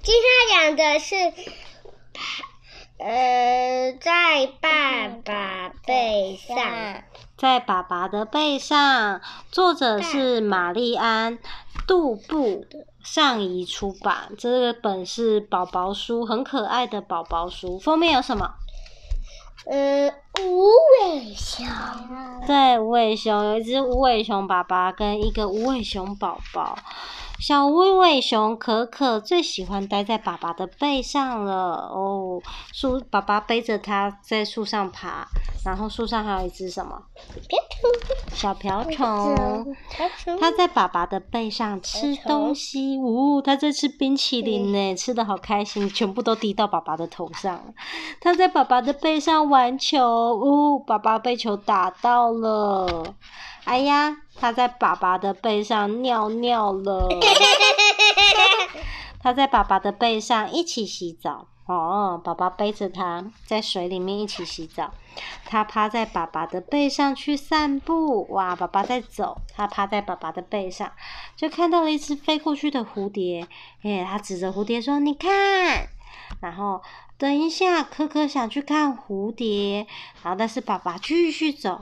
[0.00, 1.14] 今天讲的是，
[2.98, 7.04] 呃，在爸爸背上，
[7.36, 9.20] 在爸爸的背上。
[9.50, 11.36] 作者是玛丽安·
[11.86, 12.64] 杜布，
[13.04, 14.32] 上谊出版。
[14.38, 17.78] 这个本是宝宝书，很可爱的宝宝书。
[17.78, 18.54] 封面有什么？
[19.66, 20.08] 呃，
[20.40, 20.70] 无
[21.02, 21.66] 尾熊。
[22.46, 26.76] 对，无尾熊有一只无尾熊爸爸跟一个无尾熊宝宝。
[27.38, 32.40] 小无尾熊可可最喜欢待在爸爸的背上了哦。
[32.72, 35.26] 树爸爸背着它在树上爬，
[35.64, 37.02] 然后树上还有一只什么？
[38.32, 39.74] 小瓢虫。
[40.38, 47.60] 它在爸爸的背上吃东西，呜、哦，它在吃冰淇淋呢，吃的好开心，全部都滴到爸爸的头上。
[48.20, 49.98] 它在爸爸的背上玩球，
[50.36, 53.14] 呜、哦，爸爸被球打到了。
[53.64, 57.08] 哎呀，他在爸爸的背上尿尿了。
[59.22, 61.46] 他在爸爸的背上一起洗澡。
[61.66, 64.90] 哦，爸爸背着他在水里面一起洗澡。
[65.44, 68.26] 他趴在爸爸的背上去散步。
[68.30, 70.90] 哇，爸爸在走，他趴在爸爸的背上，
[71.36, 73.46] 就看到了一只飞过去的蝴蝶。
[73.84, 75.86] 哎，他指着蝴蝶说：“你看。”
[76.42, 76.82] 然后
[77.16, 79.86] 等一下，可可想去看蝴蝶，
[80.24, 81.80] 然后但是爸爸继续走。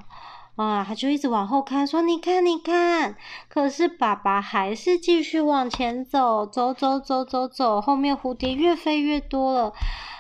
[0.63, 3.17] 啊，他就一直往后看，说：“你看，你看。”
[3.49, 7.81] 可是爸爸还是继续往前走，走走走走走。
[7.81, 9.73] 后面蝴蝶越飞越多了，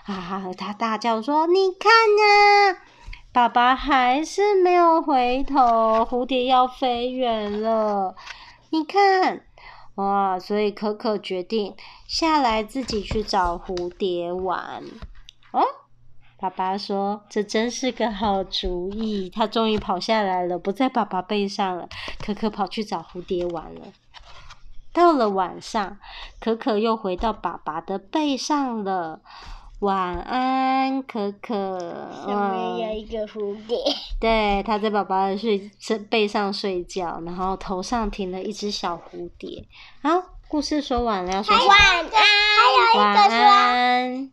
[0.06, 0.50] 啊！
[0.56, 2.80] 他大叫说：“你看啊！”
[3.34, 8.14] 爸爸还是没有回头，蝴蝶要飞远了。
[8.70, 9.42] 你看，
[9.96, 10.38] 哇！
[10.38, 11.76] 所以可可决定
[12.08, 14.82] 下来自己去找蝴蝶玩。
[15.52, 15.79] 哦。
[16.40, 21.86] 爸爸说：“这真是个好主意。”他终于跑下来了，不在爸爸背上了。
[22.18, 23.82] 可可跑去找蝴蝶玩了。
[24.92, 25.98] 到了晚上，
[26.40, 29.20] 可可又回到爸爸的背上了。
[29.80, 31.78] 晚安，可可。
[32.26, 33.76] 上面有一个蝴蝶。
[34.18, 35.70] 对，他在爸爸的睡
[36.08, 39.64] 背上睡觉，然后头上停了一只小蝴蝶。
[40.02, 40.10] 好，
[40.48, 42.04] 故事说完了，要说晚安。
[42.04, 42.12] 晚安。
[42.60, 43.38] 还有一个说。
[43.38, 44.30] 晚安。